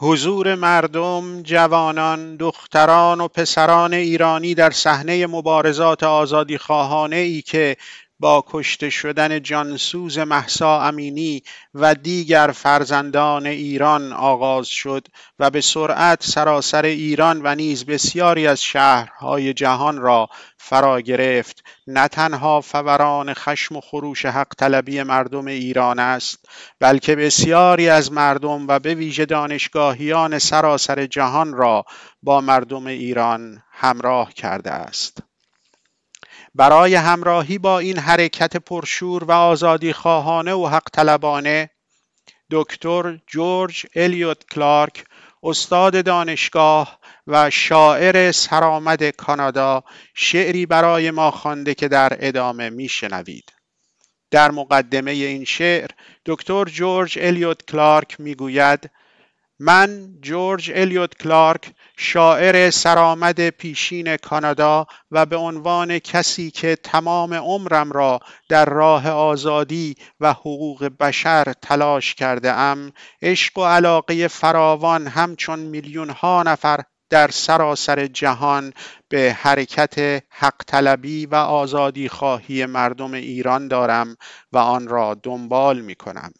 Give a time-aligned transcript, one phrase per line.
[0.00, 7.76] حضور مردم، جوانان، دختران و پسران ایرانی در صحنه مبارزات آزادیخواهانه ای که
[8.20, 11.42] با کشته شدن جانسوز محسا امینی
[11.74, 15.06] و دیگر فرزندان ایران آغاز شد
[15.38, 20.28] و به سرعت سراسر ایران و نیز بسیاری از شهرهای جهان را
[20.58, 21.64] فرا گرفت.
[21.86, 26.44] نه تنها فوران خشم و خروش حق طلبی مردم ایران است
[26.80, 31.84] بلکه بسیاری از مردم و به ویژه دانشگاهیان سراسر جهان را
[32.22, 35.27] با مردم ایران همراه کرده است.
[36.58, 41.70] برای همراهی با این حرکت پرشور و آزادی خواهانه و حق طلبانه
[42.50, 45.04] دکتر جورج الیوت کلارک
[45.42, 53.52] استاد دانشگاه و شاعر سرآمد کانادا شعری برای ما خوانده که در ادامه میشنوید.
[54.30, 55.90] در مقدمه این شعر
[56.26, 58.90] دکتر جورج الیوت کلارک می‌گوید
[59.60, 67.92] من جورج الیوت کلارک شاعر سرآمد پیشین کانادا و به عنوان کسی که تمام عمرم
[67.92, 75.58] را در راه آزادی و حقوق بشر تلاش کرده ام عشق و علاقه فراوان همچون
[75.58, 76.80] میلیون ها نفر
[77.10, 78.72] در سراسر جهان
[79.08, 84.16] به حرکت حق طلبی و آزادی خواهی مردم ایران دارم
[84.52, 86.32] و آن را دنبال می کنم.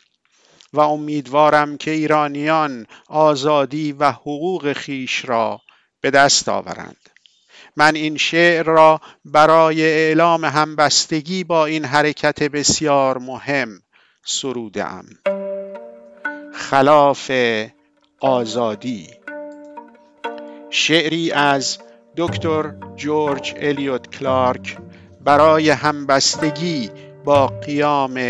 [0.72, 5.60] و امیدوارم که ایرانیان آزادی و حقوق خیش را
[6.00, 6.96] به دست آورند.
[7.76, 13.68] من این شعر را برای اعلام همبستگی با این حرکت بسیار مهم
[14.26, 15.04] سرودم
[16.54, 17.30] خلاف
[18.20, 19.08] آزادی.
[20.70, 21.78] شعری از
[22.16, 24.78] دکتر جورج الیوت کلارک
[25.20, 26.90] برای همبستگی
[27.28, 28.20] با قیام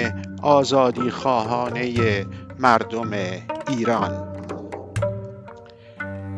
[0.42, 2.26] آزادی خواهانه
[2.58, 3.10] مردم
[3.68, 4.38] ایران.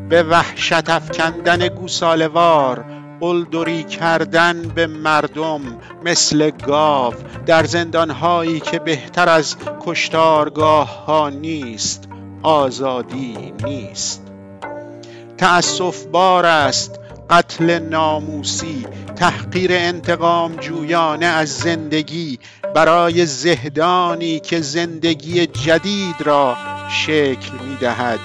[0.09, 2.85] به وحشت افکندن گوسالوار
[3.21, 5.61] قلدری کردن به مردم
[6.05, 7.15] مثل گاو
[7.47, 9.57] در زندانهایی که بهتر از
[9.87, 12.09] کشتارگاه ها نیست
[12.43, 14.23] آزادی نیست.
[15.39, 17.00] تأسف بار است
[17.31, 18.87] قتل ناموسی
[19.17, 22.39] تحقیر انتقام جویانه از زندگی
[22.75, 26.57] برای زهدانی که زندگی جدید را
[26.91, 28.19] شکل می دهد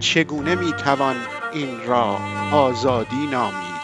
[0.00, 1.16] چگونه می توان
[1.52, 2.18] این را
[2.52, 3.80] آزادی نامید؟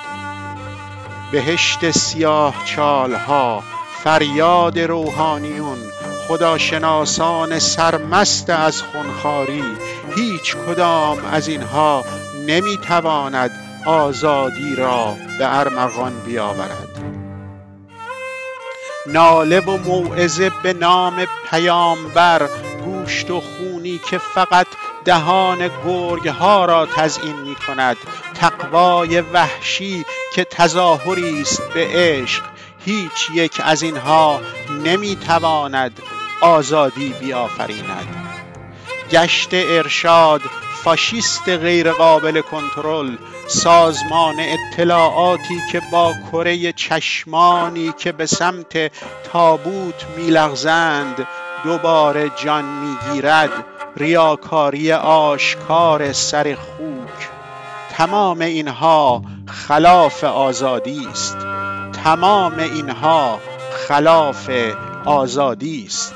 [1.33, 3.63] بهشت سیاه چالها
[4.05, 5.79] فریاد روحانیون
[6.29, 9.65] خداشناسان سرمست از خونخاری
[10.17, 12.05] هیچ کدام از اینها
[12.47, 16.89] نمی تواند آزادی را به ارمغان بیاورد.
[19.07, 22.49] ناله و موعظه به نام پیامبر
[22.85, 24.67] گوشت و خونی که فقط
[25.05, 27.97] دهان گرگ ها را تزیین می کند
[28.35, 30.05] تقوای وحشی
[30.35, 32.43] که تظاهری است به عشق.
[32.85, 34.41] هیچ یک از اینها
[34.85, 36.01] نمی تواند
[36.41, 38.27] آزادی بیافریند.
[39.11, 40.41] گشت ارشاد
[40.85, 48.93] فاشیست غیرقابل کنترل سازمان اطلاعاتی که با کره چشمانی که به سمت
[49.33, 51.27] تابوت میلغزند
[51.65, 53.51] دوباره جان می‌گیرد.
[53.97, 57.29] ریاکاری آشکار سر خوک.
[57.91, 61.37] تمام اینها خلاف آزادی است.
[62.05, 63.41] تمام اینها
[63.89, 64.51] خلاف
[65.05, 66.15] آزادی است.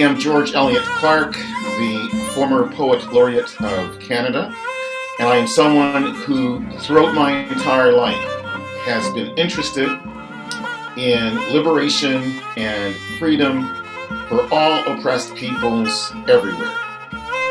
[0.00, 4.54] Am George Eliot Clark, the former Poet Laureate of Canada,
[5.18, 8.16] and I am someone who, throughout my entire life,
[8.86, 9.88] has been interested
[10.96, 13.68] in liberation and freedom
[14.28, 16.74] for all oppressed peoples everywhere.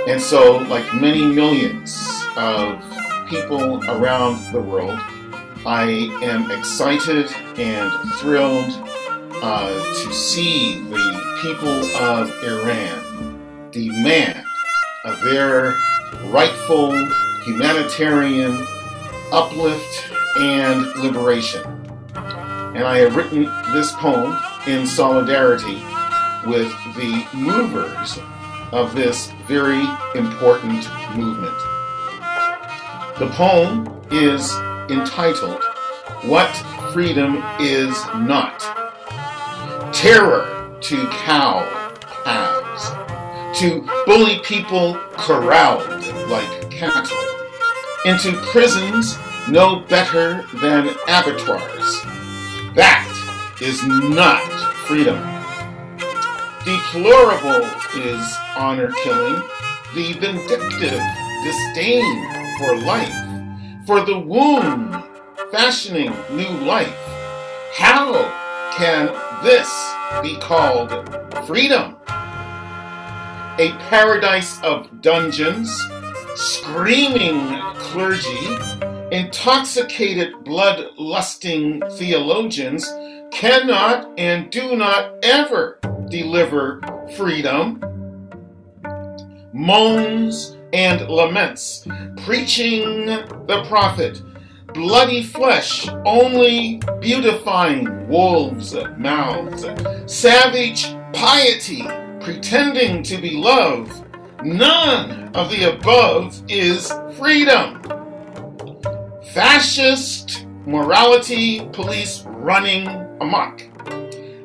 [0.07, 2.03] And so, like many millions
[2.35, 2.81] of
[3.29, 4.99] people around the world,
[5.67, 8.88] I am excited and thrilled
[9.41, 14.45] uh, to see the people of Iran demand
[15.05, 15.75] of their
[16.25, 16.93] rightful
[17.43, 18.65] humanitarian
[19.31, 21.63] uplift and liberation.
[22.75, 23.43] And I have written
[23.73, 24.37] this poem
[24.67, 25.81] in solidarity
[26.45, 28.19] with the movers
[28.71, 29.83] of this very
[30.15, 31.57] important movement.
[33.19, 34.53] The poem is
[34.89, 35.63] entitled
[36.23, 36.53] What
[36.93, 38.78] Freedom Is Not
[39.99, 41.59] terror to cow
[42.23, 45.85] calves, to bully people corralled
[46.29, 47.17] like cattle,
[48.05, 49.17] into prisons
[49.49, 52.01] no better than abattoirs.
[52.75, 53.05] That
[53.61, 54.41] is not
[54.87, 55.19] freedom.
[56.63, 57.67] Deplorable
[57.99, 59.43] is honor killing,
[59.95, 61.01] the vindictive
[61.43, 65.03] disdain for life, for the womb
[65.51, 66.95] fashioning new life.
[67.75, 68.13] How
[68.77, 69.09] can
[69.43, 69.69] this
[70.21, 70.89] be called
[71.45, 71.95] freedom?
[73.57, 75.69] A paradise of dungeons,
[76.35, 78.57] screaming clergy,
[79.11, 82.91] intoxicated blood-lusting theologians
[83.31, 86.81] cannot and do not ever deliver
[87.17, 87.81] freedom.
[89.53, 91.87] Moans and laments,
[92.17, 94.21] preaching the prophet,
[94.73, 99.65] bloody flesh only beautifying wolves' mouths,
[100.05, 101.83] savage piety
[102.21, 104.05] pretending to be love.
[104.43, 107.81] None of the above is freedom.
[109.33, 112.87] Fascist morality police running
[113.21, 113.61] amok.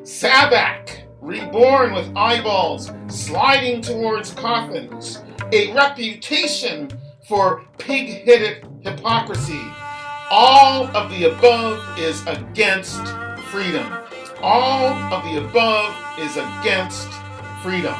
[0.03, 5.21] Sabak reborn with eyeballs sliding towards coffins.
[5.51, 6.89] A reputation
[7.27, 9.61] for pig headed hypocrisy.
[10.31, 12.99] All of the above is against
[13.51, 13.85] freedom.
[14.41, 17.07] All of the above is against
[17.61, 17.93] freedom.